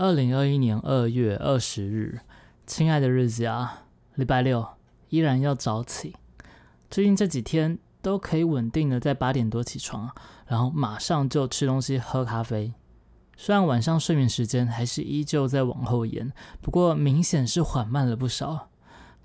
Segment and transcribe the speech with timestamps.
[0.00, 2.20] 二零二一年二月二十日，
[2.66, 3.82] 亲爱的日子啊，
[4.14, 4.66] 礼拜六
[5.10, 6.16] 依然要早起。
[6.90, 10.10] 最近这几天都可以稳定的在八点多起床，
[10.46, 12.72] 然后马上就吃东西、喝咖啡。
[13.36, 16.32] 虽然晚上睡眠时间还是依旧在往后延，
[16.62, 18.70] 不过明显是缓慢了不少。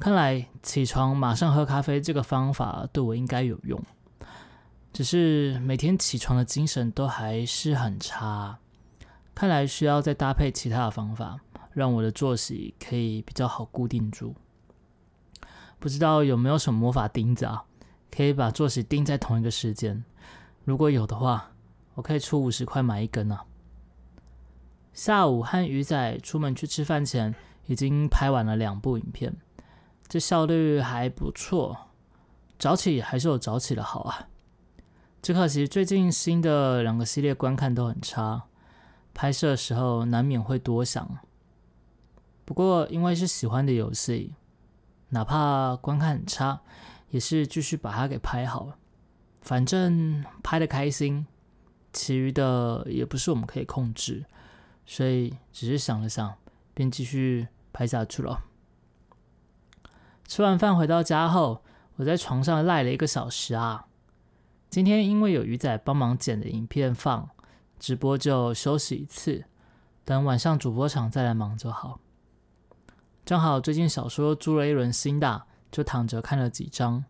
[0.00, 3.80] 看来起床马上喝咖啡这个方法对我应该有用，
[4.92, 8.58] 只是每天起床的精神都还是很差。
[9.34, 11.40] 看来需要再搭配其他的方法，
[11.72, 14.34] 让我的作息可以比较好固定住。
[15.78, 17.64] 不知道有没有什么魔法钉子啊，
[18.10, 20.04] 可以把作息钉在同一个时间？
[20.64, 21.50] 如果有的话，
[21.94, 23.44] 我可以出五十块买一根啊。
[24.92, 27.34] 下午和鱼仔出门去吃饭前，
[27.66, 29.36] 已经拍完了两部影片，
[30.06, 31.88] 这效率还不错。
[32.56, 34.28] 早起还是有早起的好啊，
[35.20, 38.44] 只可惜最近新的两个系列观看都很差。
[39.14, 41.18] 拍摄的时候难免会多想，
[42.44, 44.34] 不过因为是喜欢的游戏，
[45.10, 46.60] 哪怕观看很差，
[47.10, 48.72] 也是继续把它给拍好。
[49.40, 51.26] 反正拍的开心，
[51.92, 54.24] 其余的也不是我们可以控制，
[54.84, 56.34] 所以只是想了想，
[56.74, 58.42] 便继续拍下去了。
[60.26, 61.62] 吃完饭回到家后，
[61.96, 63.86] 我在床上赖了一个小时啊。
[64.70, 67.30] 今天因为有鱼仔帮忙剪的影片放。
[67.84, 69.44] 直播就休息一次，
[70.06, 72.00] 等晚上主播场再来忙就好。
[73.26, 77.04] 正好最近小说租了一轮新的，就躺着看了几章。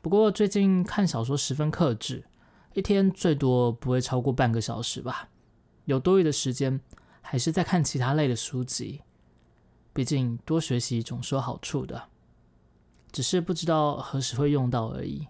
[0.00, 2.24] 不过最近看小说十分克制，
[2.72, 5.28] 一天最多不会超过半个小时吧。
[5.84, 6.80] 有多余的时间，
[7.20, 9.02] 还是在看其他类的书籍。
[9.92, 12.04] 毕竟多学习总是有好处的，
[13.12, 15.28] 只是不知道何时会用到而已。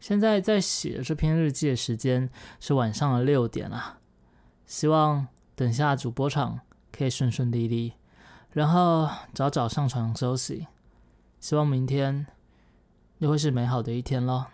[0.00, 3.98] 现在在写这篇日记的时间是晚上的六点啊，
[4.66, 7.92] 希望等下主播场可以顺顺利利，
[8.52, 10.66] 然后早早上床休息，
[11.38, 12.26] 希望明天
[13.18, 14.46] 又会是美好的一天咯。